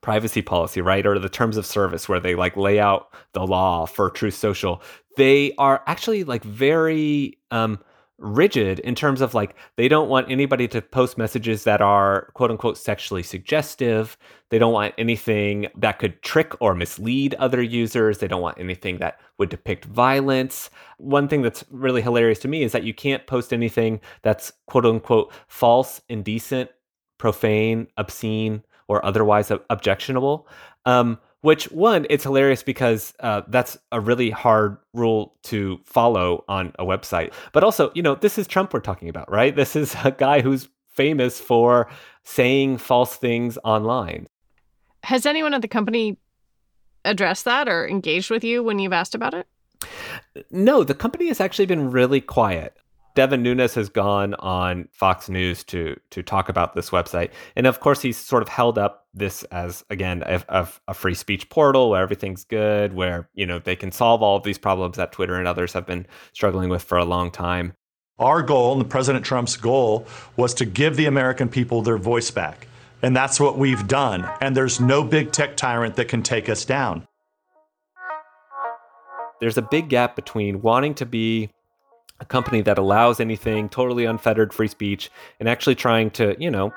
privacy 0.00 0.42
policy, 0.42 0.80
right, 0.80 1.06
or 1.06 1.18
the 1.18 1.28
terms 1.28 1.56
of 1.56 1.66
service 1.66 2.08
where 2.08 2.20
they 2.20 2.34
like 2.34 2.56
lay 2.56 2.78
out 2.78 3.12
the 3.32 3.46
law 3.46 3.86
for 3.86 4.10
Truth 4.10 4.34
Social, 4.34 4.82
they 5.16 5.52
are 5.58 5.82
actually 5.86 6.24
like 6.24 6.44
very 6.44 7.38
um, 7.50 7.78
rigid 8.18 8.80
in 8.80 8.94
terms 8.94 9.20
of 9.20 9.32
like 9.32 9.54
they 9.76 9.86
don't 9.86 10.08
want 10.08 10.30
anybody 10.30 10.66
to 10.66 10.82
post 10.82 11.16
messages 11.16 11.64
that 11.64 11.80
are 11.80 12.30
quote 12.34 12.50
unquote 12.50 12.76
sexually 12.76 13.22
suggestive. 13.22 14.16
They 14.50 14.58
don't 14.58 14.72
want 14.72 14.94
anything 14.98 15.68
that 15.76 15.98
could 15.98 16.20
trick 16.22 16.52
or 16.60 16.74
mislead 16.74 17.34
other 17.34 17.62
users. 17.62 18.18
They 18.18 18.28
don't 18.28 18.42
want 18.42 18.58
anything 18.58 18.98
that 18.98 19.20
would 19.38 19.48
depict 19.48 19.84
violence. 19.84 20.70
One 20.96 21.28
thing 21.28 21.42
that's 21.42 21.64
really 21.70 22.02
hilarious 22.02 22.40
to 22.40 22.48
me 22.48 22.62
is 22.62 22.72
that 22.72 22.84
you 22.84 22.92
can't 22.92 23.26
post 23.26 23.52
anything 23.52 24.00
that's 24.22 24.52
quote 24.66 24.86
unquote 24.86 25.32
false, 25.46 26.00
indecent, 26.08 26.70
profane, 27.18 27.86
obscene, 27.96 28.62
or 28.88 29.04
otherwise 29.04 29.52
objectionable. 29.70 30.48
Um, 30.86 31.18
which 31.40 31.70
one, 31.70 32.06
it's 32.10 32.24
hilarious 32.24 32.62
because 32.62 33.14
uh, 33.20 33.42
that's 33.48 33.78
a 33.92 34.00
really 34.00 34.30
hard 34.30 34.76
rule 34.92 35.34
to 35.44 35.78
follow 35.84 36.44
on 36.48 36.72
a 36.78 36.84
website. 36.84 37.32
But 37.52 37.62
also, 37.62 37.92
you 37.94 38.02
know, 38.02 38.16
this 38.16 38.38
is 38.38 38.46
Trump 38.46 38.72
we're 38.72 38.80
talking 38.80 39.08
about, 39.08 39.30
right? 39.30 39.54
This 39.54 39.76
is 39.76 39.94
a 40.04 40.10
guy 40.10 40.40
who's 40.40 40.68
famous 40.90 41.38
for 41.38 41.88
saying 42.24 42.78
false 42.78 43.16
things 43.16 43.56
online. 43.64 44.26
Has 45.04 45.26
anyone 45.26 45.54
at 45.54 45.62
the 45.62 45.68
company 45.68 46.18
addressed 47.04 47.44
that 47.44 47.68
or 47.68 47.88
engaged 47.88 48.30
with 48.30 48.42
you 48.42 48.62
when 48.62 48.80
you've 48.80 48.92
asked 48.92 49.14
about 49.14 49.32
it? 49.32 49.46
No, 50.50 50.82
the 50.82 50.94
company 50.94 51.28
has 51.28 51.40
actually 51.40 51.66
been 51.66 51.90
really 51.90 52.20
quiet. 52.20 52.76
Devin 53.18 53.42
Nunes 53.42 53.74
has 53.74 53.88
gone 53.88 54.34
on 54.34 54.86
Fox 54.92 55.28
News 55.28 55.64
to 55.64 55.98
to 56.10 56.22
talk 56.22 56.48
about 56.48 56.76
this 56.76 56.90
website, 56.90 57.32
and 57.56 57.66
of 57.66 57.80
course, 57.80 58.00
he's 58.00 58.16
sort 58.16 58.44
of 58.44 58.48
held 58.48 58.78
up 58.78 59.08
this 59.12 59.42
as 59.50 59.84
again 59.90 60.22
a, 60.24 60.40
a, 60.48 60.68
a, 60.86 60.94
free 60.94 61.14
speech 61.14 61.50
portal 61.50 61.90
where 61.90 62.00
everything's 62.00 62.44
good, 62.44 62.92
where 62.92 63.28
you 63.34 63.44
know 63.44 63.58
they 63.58 63.74
can 63.74 63.90
solve 63.90 64.22
all 64.22 64.36
of 64.36 64.44
these 64.44 64.56
problems 64.56 64.98
that 64.98 65.10
Twitter 65.10 65.34
and 65.34 65.48
others 65.48 65.72
have 65.72 65.84
been 65.84 66.06
struggling 66.32 66.68
with 66.68 66.84
for 66.84 66.96
a 66.96 67.04
long 67.04 67.32
time. 67.32 67.72
Our 68.20 68.40
goal, 68.40 68.70
and 68.70 68.80
the 68.80 68.88
President 68.88 69.24
Trump's 69.24 69.56
goal, 69.56 70.06
was 70.36 70.54
to 70.54 70.64
give 70.64 70.94
the 70.94 71.06
American 71.06 71.48
people 71.48 71.82
their 71.82 71.98
voice 71.98 72.30
back, 72.30 72.68
and 73.02 73.16
that's 73.16 73.40
what 73.40 73.58
we've 73.58 73.88
done. 73.88 74.30
And 74.40 74.56
there's 74.56 74.78
no 74.78 75.02
big 75.02 75.32
tech 75.32 75.56
tyrant 75.56 75.96
that 75.96 76.06
can 76.06 76.22
take 76.22 76.48
us 76.48 76.64
down. 76.64 77.08
There's 79.40 79.58
a 79.58 79.62
big 79.62 79.88
gap 79.88 80.14
between 80.14 80.62
wanting 80.62 80.94
to 80.94 81.04
be 81.04 81.50
a 82.20 82.24
company 82.24 82.60
that 82.62 82.78
allows 82.78 83.20
anything, 83.20 83.68
totally 83.68 84.04
unfettered 84.04 84.52
free 84.52 84.68
speech, 84.68 85.10
and 85.38 85.48
actually 85.48 85.74
trying 85.74 86.10
to, 86.10 86.36
you 86.38 86.50
know, 86.50 86.72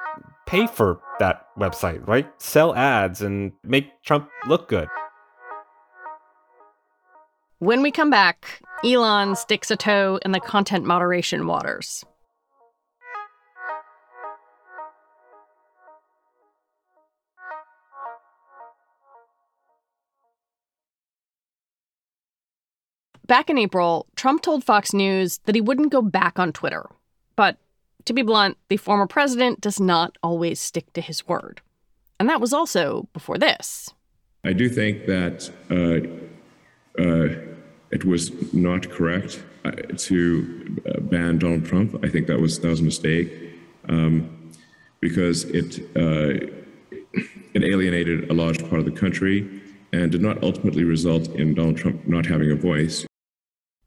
pay 0.45 0.67
for 0.67 0.99
that 1.19 1.47
website, 1.57 2.05
right? 2.07 2.29
Sell 2.41 2.75
ads 2.75 3.21
and 3.21 3.51
make 3.63 4.03
Trump 4.03 4.29
look 4.47 4.67
good. 4.67 4.87
When 7.59 7.81
we 7.81 7.91
come 7.91 8.09
back, 8.09 8.61
Elon 8.83 9.35
sticks 9.35 9.69
a 9.69 9.75
toe 9.75 10.19
in 10.25 10.31
the 10.31 10.39
content 10.39 10.83
moderation 10.83 11.45
waters. 11.45 12.03
Back 23.31 23.49
in 23.49 23.57
April, 23.57 24.07
Trump 24.17 24.41
told 24.41 24.61
Fox 24.61 24.91
News 24.91 25.37
that 25.45 25.55
he 25.55 25.61
wouldn't 25.61 25.89
go 25.89 26.01
back 26.01 26.37
on 26.37 26.51
Twitter. 26.51 26.89
But 27.37 27.55
to 28.03 28.11
be 28.11 28.23
blunt, 28.23 28.57
the 28.67 28.75
former 28.75 29.07
president 29.07 29.61
does 29.61 29.79
not 29.79 30.17
always 30.21 30.59
stick 30.59 30.91
to 30.91 30.99
his 30.99 31.25
word. 31.25 31.61
And 32.19 32.27
that 32.27 32.41
was 32.41 32.51
also 32.51 33.07
before 33.13 33.37
this. 33.37 33.89
I 34.43 34.51
do 34.51 34.67
think 34.67 35.05
that 35.05 35.49
uh, 35.71 37.01
uh, 37.01 37.39
it 37.91 38.03
was 38.03 38.33
not 38.51 38.89
correct 38.89 39.41
uh, 39.63 39.71
to 39.95 40.81
uh, 40.89 40.99
ban 40.99 41.37
Donald 41.37 41.65
Trump. 41.65 42.03
I 42.03 42.09
think 42.09 42.27
that 42.27 42.41
was 42.41 42.59
that 42.59 42.67
was 42.67 42.81
a 42.81 42.83
mistake 42.83 43.31
um, 43.87 44.51
because 44.99 45.45
it 45.45 45.79
uh, 45.95 46.51
it 47.53 47.63
alienated 47.63 48.29
a 48.29 48.33
large 48.33 48.59
part 48.59 48.79
of 48.79 48.85
the 48.85 48.91
country 48.91 49.61
and 49.93 50.11
did 50.11 50.21
not 50.21 50.43
ultimately 50.43 50.83
result 50.83 51.29
in 51.29 51.53
Donald 51.53 51.77
Trump 51.77 52.05
not 52.05 52.25
having 52.25 52.51
a 52.51 52.55
voice. 52.55 53.05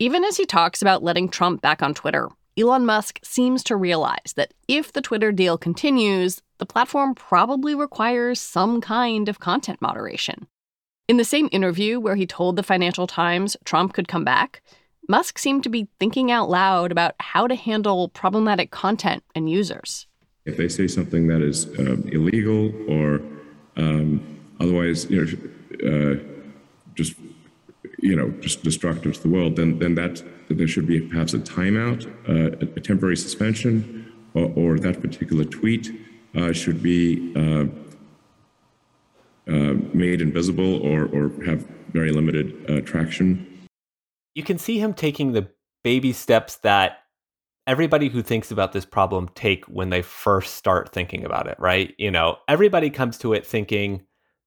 Even 0.01 0.25
as 0.25 0.37
he 0.37 0.45
talks 0.45 0.83
about 0.83 1.05
letting 1.05 1.29
Trump 1.29 1.63
back 1.63 1.81
on 1.81 1.95
Twitter, 1.95 2.29
Elon 2.59 2.85
Musk 2.85 3.21
seems 3.23 3.63
to 3.65 3.77
realize 3.77 4.33
that 4.35 4.53
if 4.67 4.93
the 4.93 5.01
Twitter 5.01 5.31
deal 5.31 5.57
continues, 5.57 6.43
the 6.59 6.67
platform 6.67 7.15
probably 7.15 7.77
requires 7.77 8.41
some 8.41 8.81
kind 8.81 9.29
of 9.29 9.39
content 9.39 9.81
moderation. 9.81 10.49
In 11.07 11.17
the 11.17 11.25
same 11.25 11.49
interview 11.53 12.01
where 12.01 12.17
he 12.17 12.27
told 12.27 12.57
the 12.57 12.65
Financial 12.65 13.07
Times 13.07 13.57
Trump 13.65 13.93
could 13.93 14.09
come 14.09 14.25
back, 14.25 14.63
Musk 15.09 15.39
seemed 15.39 15.63
to 15.63 15.69
be 15.69 15.87
thinking 16.01 16.33
out 16.33 16.51
loud 16.51 16.91
about 16.91 17.15
how 17.21 17.47
to 17.47 17.55
handle 17.55 18.09
problematic 18.09 18.73
content 18.73 19.23
and 19.35 19.49
users. 19.49 20.09
If 20.45 20.57
they 20.57 20.69
say 20.69 20.89
something 20.89 21.29
that 21.29 21.41
is 21.41 21.67
uh, 21.79 21.97
illegal 22.11 22.73
or 22.91 23.21
um, 23.77 24.41
otherwise, 24.59 25.09
you 25.09 25.25
know, 25.25 25.89
uh, 25.89 26.17
just 26.95 27.15
you 28.05 28.15
know, 28.15 28.29
just 28.41 28.63
destructive 28.63 29.15
to 29.15 29.23
the 29.23 29.29
world, 29.29 29.57
then 29.57 29.79
then 29.79 29.95
that, 29.95 30.23
there 30.49 30.69
should 30.69 30.87
be 30.87 31.01
perhaps 31.01 31.33
a 31.33 31.39
timeout, 31.39 32.07
uh, 32.29 32.55
a, 32.61 32.81
temporary 32.81 33.17
suspension, 33.17 34.13
or, 34.35 34.53
or, 34.55 34.79
that 34.79 35.01
particular 35.01 35.45
tweet 35.45 35.91
uh, 36.37 36.53
should 36.53 36.83
be 36.83 37.33
uh, 37.35 37.65
uh 39.51 39.75
made 39.95 40.21
invisible 40.21 40.83
or 40.83 41.07
or 41.07 41.33
have 41.45 41.67
very 41.93 42.13
limited 42.13 42.71
uh, 42.71 42.81
traction. 42.83 43.67
You 44.35 44.43
can 44.43 44.59
see 44.59 44.79
him 44.79 44.93
taking 44.93 45.33
the 45.33 45.49
baby 45.83 46.13
steps 46.13 46.57
that 46.57 46.99
everybody 47.67 48.09
who 48.11 48.21
thinks 48.21 48.51
about 48.51 48.73
this 48.73 48.85
problem 48.85 49.31
take 49.35 49.65
when 49.65 49.89
they 49.89 50.03
first 50.03 50.55
start 50.55 50.93
thinking 50.93 51.25
about 51.25 51.47
it, 51.47 51.57
right? 51.59 51.95
You 51.97 52.11
know, 52.11 52.37
everybody 52.49 52.91
comes 52.91 53.17
to 53.19 53.33
it 53.33 53.47
thinking 53.47 54.03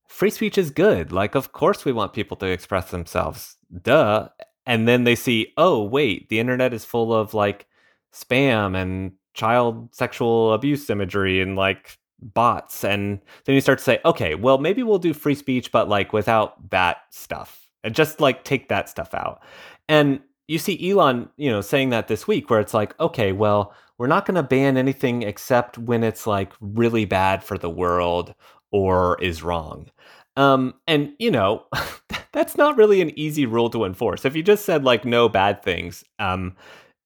free 0.07 0.29
speech 0.29 0.57
is 0.57 0.71
good. 0.71 1.11
Like, 1.11 1.35
of 1.35 1.51
course, 1.51 1.85
we 1.85 1.91
want 1.91 2.13
people 2.13 2.37
to 2.37 2.47
express 2.47 2.91
themselves. 2.91 3.57
Duh. 3.81 4.29
And 4.65 4.87
then 4.87 5.03
they 5.03 5.15
see, 5.15 5.53
oh, 5.57 5.83
wait, 5.83 6.29
the 6.29 6.39
internet 6.39 6.73
is 6.73 6.85
full 6.85 7.13
of 7.13 7.33
like 7.33 7.67
spam 8.13 8.75
and 8.75 9.13
child 9.33 9.93
sexual 9.93 10.53
abuse 10.53 10.89
imagery 10.89 11.41
and 11.41 11.55
like 11.55 11.97
bots. 12.19 12.83
And 12.83 13.21
then 13.45 13.55
you 13.55 13.61
start 13.61 13.77
to 13.77 13.83
say, 13.83 13.99
okay, 14.03 14.35
well, 14.35 14.57
maybe 14.57 14.83
we'll 14.83 14.97
do 14.97 15.13
free 15.13 15.35
speech, 15.35 15.71
but 15.71 15.87
like 15.87 16.11
without 16.13 16.69
that 16.71 16.97
stuff 17.11 17.67
and 17.83 17.95
just 17.95 18.19
like 18.19 18.43
take 18.43 18.69
that 18.69 18.89
stuff 18.89 19.13
out. 19.13 19.41
And 19.87 20.19
you 20.47 20.59
see 20.59 20.89
Elon, 20.89 21.29
you 21.37 21.49
know, 21.49 21.61
saying 21.61 21.89
that 21.91 22.07
this 22.07 22.27
week 22.27 22.49
where 22.49 22.59
it's 22.59 22.73
like, 22.73 22.99
okay, 22.99 23.31
well, 23.31 23.73
we're 23.97 24.07
not 24.07 24.25
going 24.25 24.35
to 24.35 24.43
ban 24.43 24.77
anything 24.77 25.23
except 25.23 25.77
when 25.77 26.03
it's 26.03 26.27
like 26.27 26.53
really 26.59 27.05
bad 27.05 27.43
for 27.43 27.57
the 27.57 27.69
world 27.69 28.33
or 28.77 29.21
is 29.21 29.41
wrong. 29.41 29.89
Um, 30.35 30.75
and 30.87 31.13
you 31.17 31.31
know, 31.31 31.65
that's 32.31 32.57
not 32.57 32.77
really 32.77 33.01
an 33.01 33.17
easy 33.17 33.45
rule 33.45 33.69
to 33.71 33.85
enforce. 33.85 34.23
If 34.23 34.35
you 34.35 34.43
just 34.43 34.65
said 34.65 34.83
like 34.83 35.03
no 35.03 35.27
bad 35.27 35.63
things, 35.63 36.03
um, 36.19 36.55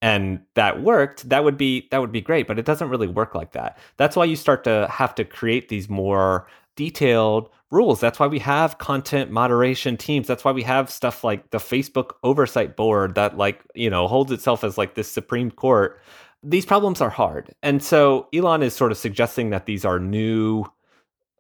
and 0.02 0.42
that 0.56 0.82
worked, 0.82 1.30
that 1.30 1.44
would 1.44 1.58
be 1.58 1.88
that 1.92 2.02
would 2.02 2.12
be 2.12 2.22
great. 2.22 2.48
But 2.48 2.60
it 2.60 2.66
doesn't 2.66 2.90
really 2.90 3.08
work 3.08 3.34
like 3.34 3.54
that. 3.54 3.78
That's 3.98 4.16
why 4.16 4.26
you 4.26 4.36
start 4.36 4.64
to 4.66 4.88
have 4.92 5.16
to 5.16 5.24
create 5.24 5.70
these 5.70 5.90
more 5.90 6.48
detailed 6.76 7.50
rules. 7.70 8.02
That's 8.02 8.20
why 8.20 8.28
we 8.28 8.40
have 8.40 8.78
content 8.78 9.32
moderation 9.32 9.96
teams. 9.96 10.28
That's 10.28 10.44
why 10.44 10.52
we 10.52 10.64
have 10.64 10.90
stuff 10.90 11.24
like 11.24 11.52
the 11.52 11.58
Facebook 11.58 12.12
oversight 12.24 12.76
board 12.76 13.16
that 13.16 13.38
like, 13.38 13.62
you 13.76 13.90
know, 13.90 14.08
holds 14.08 14.32
itself 14.32 14.64
as 14.64 14.78
like 14.78 14.96
this 14.96 15.10
Supreme 15.10 15.52
Court. 15.52 16.00
These 16.44 16.66
problems 16.66 17.02
are 17.02 17.10
hard. 17.10 17.54
And 17.64 17.82
so 17.82 18.28
Elon 18.34 18.64
is 18.64 18.74
sort 18.74 18.92
of 18.92 18.98
suggesting 18.98 19.52
that 19.52 19.68
these 19.68 19.86
are 19.86 20.00
new 20.00 20.66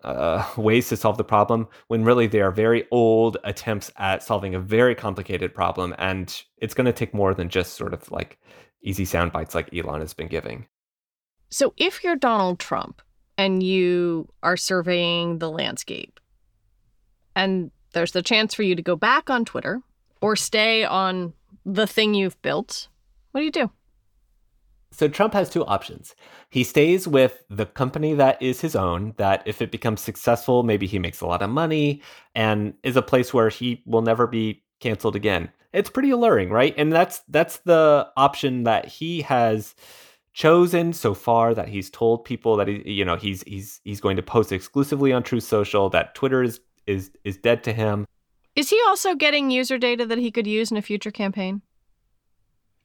uh, 0.04 0.46
ways 0.58 0.90
to 0.90 0.98
solve 0.98 1.18
the 1.18 1.24
problem 1.24 1.68
when 1.88 2.04
really 2.04 2.28
they 2.28 2.42
are 2.42 2.52
very 2.52 2.88
old 2.92 3.38
attempts 3.44 3.92
at 3.98 4.24
solving 4.24 4.56
a 4.56 4.60
very 4.60 4.96
complicated 4.96 5.54
problem. 5.54 5.96
And 5.98 6.42
it's 6.58 6.74
going 6.74 6.86
to 6.86 6.94
take 6.94 7.14
more 7.14 7.34
than 7.34 7.50
just 7.50 7.74
sort 7.74 7.94
of 7.94 8.10
like 8.12 8.40
easy 8.84 9.06
sound 9.06 9.32
bites 9.32 9.56
like 9.56 9.74
Elon 9.74 10.02
has 10.02 10.14
been 10.14 10.28
giving. 10.28 10.68
So 11.50 11.74
if 11.78 12.04
you're 12.04 12.16
Donald 12.16 12.60
Trump 12.60 13.02
and 13.38 13.62
you 13.62 14.30
are 14.42 14.58
surveying 14.58 15.40
the 15.40 15.50
landscape, 15.50 16.20
and 17.36 17.72
there's 17.94 18.12
the 18.12 18.22
chance 18.22 18.54
for 18.54 18.64
you 18.64 18.76
to 18.76 18.82
go 18.82 18.96
back 18.96 19.30
on 19.30 19.46
Twitter 19.46 19.82
or 20.22 20.36
stay 20.36 20.84
on 20.84 21.34
the 21.66 21.88
thing 21.88 22.14
you've 22.14 22.42
built, 22.42 22.88
what 23.32 23.42
do 23.42 23.46
you 23.46 23.52
do? 23.52 23.72
So 24.92 25.08
Trump 25.08 25.34
has 25.34 25.50
two 25.50 25.66
options. 25.66 26.16
He 26.50 26.64
stays 26.64 27.08
with 27.08 27.44
the 27.50 27.66
company 27.66 28.14
that 28.16 28.42
is 28.42 28.60
his 28.60 28.76
own, 28.76 29.14
that 29.18 29.42
if 29.46 29.62
it 29.62 29.72
becomes 29.72 30.02
successful, 30.02 30.64
maybe 30.64 30.86
he 30.86 31.00
makes 31.00 31.22
a 31.22 31.28
lot 31.28 31.42
of 31.42 31.50
money 31.50 32.02
and 32.36 32.74
is 32.84 32.98
a 32.98 33.02
place 33.02 33.34
where 33.34 33.50
he 33.50 33.82
will 33.86 34.02
never 34.02 34.28
be 34.28 34.64
canceled 34.82 35.16
again. 35.16 35.50
It's 35.72 35.90
pretty 35.90 36.10
alluring, 36.10 36.50
right? 36.50 36.74
And 36.78 36.92
that's 36.92 37.20
that's 37.30 37.58
the 37.60 38.10
option 38.18 38.64
that 38.66 38.86
he 38.86 39.22
has 39.22 39.76
chosen 40.34 40.94
so 40.94 41.14
far 41.14 41.54
that 41.54 41.70
he's 41.70 41.90
told 41.90 42.26
people 42.26 42.56
that 42.58 42.68
he 42.68 42.82
you 42.92 43.06
know 43.06 43.16
he's 43.16 43.44
he's 43.44 43.80
he's 43.84 44.02
going 44.02 44.18
to 44.18 44.24
post 44.24 44.52
exclusively 44.52 45.14
on 45.14 45.24
Truth 45.24 45.44
Social 45.46 45.90
that 45.92 46.16
Twitter 46.16 46.44
is 46.44 46.60
is 46.88 47.12
is 47.24 47.38
dead 47.38 47.64
to 47.64 47.72
him. 47.72 48.06
Is 48.56 48.70
he 48.70 48.82
also 48.88 49.16
getting 49.16 49.50
user 49.50 49.78
data 49.78 50.06
that 50.06 50.18
he 50.18 50.32
could 50.32 50.48
use 50.48 50.72
in 50.72 50.78
a 50.78 50.82
future 50.82 51.12
campaign? 51.12 51.62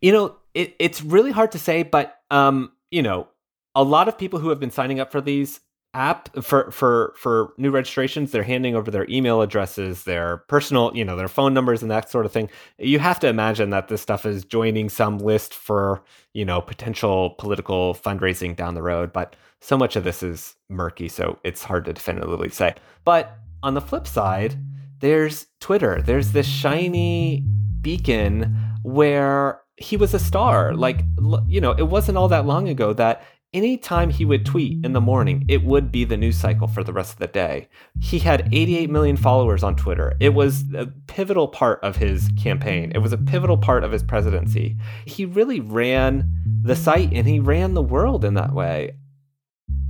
You 0.00 0.12
know, 0.12 0.36
it, 0.54 0.74
it's 0.78 1.02
really 1.02 1.30
hard 1.30 1.52
to 1.52 1.58
say, 1.58 1.82
but 1.82 2.20
um, 2.30 2.72
you 2.90 3.02
know, 3.02 3.28
a 3.74 3.82
lot 3.82 4.08
of 4.08 4.18
people 4.18 4.38
who 4.38 4.48
have 4.48 4.60
been 4.60 4.70
signing 4.70 5.00
up 5.00 5.12
for 5.12 5.20
these 5.20 5.60
app 5.96 6.28
for 6.42 6.70
for 6.70 7.14
for 7.16 7.54
new 7.56 7.70
registrations 7.70 8.30
they're 8.30 8.42
handing 8.42 8.76
over 8.76 8.90
their 8.90 9.06
email 9.08 9.40
addresses 9.40 10.04
their 10.04 10.36
personal 10.36 10.92
you 10.94 11.02
know 11.02 11.16
their 11.16 11.26
phone 11.26 11.54
numbers 11.54 11.80
and 11.80 11.90
that 11.90 12.10
sort 12.10 12.26
of 12.26 12.32
thing. 12.32 12.50
You 12.78 12.98
have 12.98 13.18
to 13.20 13.28
imagine 13.28 13.70
that 13.70 13.88
this 13.88 14.02
stuff 14.02 14.26
is 14.26 14.44
joining 14.44 14.90
some 14.90 15.18
list 15.18 15.54
for 15.54 16.02
you 16.34 16.44
know 16.44 16.60
potential 16.60 17.30
political 17.38 17.94
fundraising 17.94 18.54
down 18.54 18.74
the 18.74 18.82
road 18.82 19.12
but 19.12 19.36
so 19.62 19.78
much 19.78 19.96
of 19.96 20.04
this 20.04 20.22
is 20.22 20.54
murky 20.68 21.08
so 21.08 21.38
it's 21.44 21.64
hard 21.64 21.86
to 21.86 21.94
definitively 21.94 22.50
say. 22.50 22.74
But 23.04 23.38
on 23.62 23.72
the 23.72 23.80
flip 23.80 24.06
side 24.06 24.56
there's 25.00 25.46
twitter. 25.60 26.02
There's 26.02 26.32
this 26.32 26.46
shiny 26.46 27.42
beacon 27.80 28.54
where 28.82 29.62
he 29.76 29.96
was 29.96 30.14
a 30.14 30.18
star. 30.18 30.70
Mm-hmm. 30.70 30.80
Like, 30.80 31.02
you 31.46 31.60
know, 31.60 31.72
it 31.72 31.88
wasn't 31.88 32.18
all 32.18 32.28
that 32.28 32.46
long 32.46 32.68
ago 32.68 32.92
that 32.94 33.22
anytime 33.52 34.10
he 34.10 34.24
would 34.24 34.44
tweet 34.44 34.84
in 34.84 34.92
the 34.92 35.00
morning, 35.00 35.44
it 35.48 35.64
would 35.64 35.90
be 35.90 36.04
the 36.04 36.16
news 36.16 36.36
cycle 36.36 36.66
for 36.66 36.82
the 36.82 36.92
rest 36.92 37.14
of 37.14 37.18
the 37.18 37.26
day. 37.26 37.68
He 38.00 38.18
had 38.18 38.52
88 38.52 38.90
million 38.90 39.16
followers 39.16 39.62
on 39.62 39.76
Twitter. 39.76 40.14
It 40.20 40.34
was 40.34 40.64
a 40.74 40.86
pivotal 41.06 41.48
part 41.48 41.82
of 41.82 41.96
his 41.96 42.28
campaign, 42.38 42.92
it 42.94 42.98
was 42.98 43.12
a 43.12 43.18
pivotal 43.18 43.58
part 43.58 43.84
of 43.84 43.92
his 43.92 44.02
presidency. 44.02 44.76
He 45.06 45.24
really 45.24 45.60
ran 45.60 46.30
the 46.62 46.76
site 46.76 47.12
and 47.12 47.26
he 47.26 47.40
ran 47.40 47.74
the 47.74 47.82
world 47.82 48.24
in 48.24 48.34
that 48.34 48.52
way. 48.52 48.96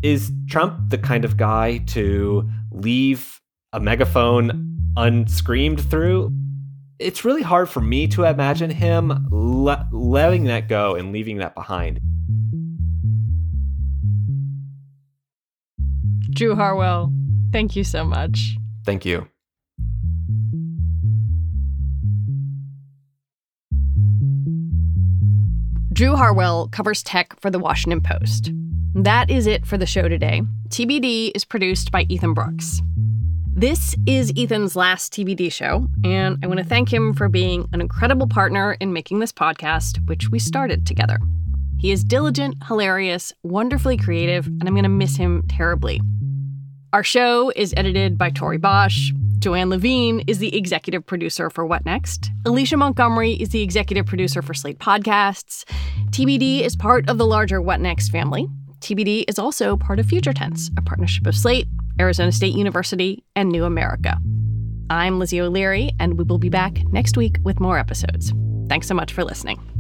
Is 0.03 0.31
Trump 0.49 0.91
the 0.91 0.99
kind 0.99 1.25
of 1.25 1.37
guy 1.37 1.79
to 1.79 2.49
leave 2.71 3.41
a 3.73 3.81
megaphone 3.81 4.93
unscreamed 4.97 5.81
through? 5.91 6.33
It's 6.99 7.25
really 7.25 7.43
hard 7.43 7.69
for 7.69 7.81
me 7.81 8.07
to 8.09 8.25
imagine 8.25 8.71
him 8.71 9.27
le- 9.31 9.89
letting 9.93 10.45
that 10.45 10.69
go 10.69 10.95
and 10.95 11.13
leaving 11.13 11.39
that 11.39 11.55
behind. 11.55 12.01
Drew 16.31 16.55
Harwell, 16.55 17.13
thank 17.53 17.77
you 17.77 17.85
so 17.85 18.05
much. 18.05 18.57
Thank 18.85 19.05
you. 19.05 19.29
Drew 25.93 26.15
Harwell 26.15 26.69
covers 26.69 27.03
tech 27.03 27.41
for 27.41 27.51
The 27.51 27.59
Washington 27.59 28.03
Post. 28.03 28.51
That 28.95 29.31
is 29.31 29.47
it 29.47 29.65
for 29.65 29.79
the 29.79 29.87
show 29.87 30.09
today. 30.09 30.43
TBD 30.69 31.33
is 31.35 31.45
produced 31.45 31.91
by 31.91 32.03
Ethan 32.03 32.35
Brooks. 32.35 32.83
This 33.59 33.97
is 34.05 34.35
Ethan's 34.37 34.77
last 34.77 35.15
TBD 35.15 35.51
show, 35.51 35.89
and 36.05 36.39
I 36.43 36.47
want 36.47 36.59
to 36.59 36.65
thank 36.65 36.93
him 36.93 37.15
for 37.15 37.27
being 37.27 37.67
an 37.73 37.81
incredible 37.81 38.27
partner 38.27 38.77
in 38.81 38.93
making 38.93 39.21
this 39.21 39.33
podcast, 39.33 40.07
which 40.07 40.29
we 40.29 40.39
started 40.39 40.87
together. 40.87 41.19
He 41.79 41.91
is 41.91 42.05
diligent, 42.05 42.63
hilarious, 42.69 43.33
wonderfully 43.45 43.97
creative, 43.97 44.47
and 44.47 44.65
I'm 44.65 44.75
going 44.75 44.83
to 44.83 44.91
miss 44.91 45.17
him 45.17 45.43
terribly. 45.49 46.03
Our 46.93 47.03
show 47.03 47.51
is 47.57 47.73
edited 47.79 48.19
by 48.19 48.29
Tori 48.29 48.59
Bosch. 48.59 49.13
Joanne 49.39 49.71
Levine 49.71 50.21
is 50.27 50.37
the 50.37 50.55
executive 50.55 51.07
producer 51.07 51.49
for 51.49 51.65
What 51.65 51.87
Next. 51.87 52.31
Alicia 52.45 52.77
Montgomery 52.77 53.33
is 53.33 53.49
the 53.49 53.63
executive 53.63 54.05
producer 54.05 54.43
for 54.43 54.53
Slate 54.53 54.81
Podcasts. 54.81 55.65
TBD 56.11 56.61
is 56.61 56.77
part 56.77 57.09
of 57.09 57.17
the 57.17 57.27
larger 57.27 57.63
What 57.63 57.81
Next 57.81 58.11
family. 58.11 58.49
TBD 58.81 59.25
is 59.29 59.39
also 59.39 59.79
part 59.79 59.99
of 59.99 60.05
Future 60.05 60.35
Tense, 60.35 60.71
a 60.77 60.83
partnership 60.83 61.27
of 61.27 61.35
Slate, 61.35 61.69
Arizona 62.01 62.33
State 62.33 62.55
University, 62.55 63.25
and 63.35 63.51
New 63.51 63.65
America. 63.65 64.19
I'm 64.91 65.19
Lizzie 65.19 65.41
O'Leary, 65.41 65.93
and 65.99 66.19
we 66.19 66.25
will 66.25 66.39
be 66.39 66.49
back 66.49 66.79
next 66.93 67.17
week 67.17 67.39
with 67.43 67.61
more 67.61 67.79
episodes. 67.79 68.33
Thanks 68.69 68.87
so 68.87 68.95
much 68.95 69.13
for 69.13 69.25
listening. 69.25 69.76